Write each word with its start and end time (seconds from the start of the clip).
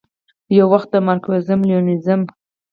یووخت 0.59 0.89
د 0.93 0.95
مارکسیزم، 1.07 1.59
لیننزم، 1.67 2.21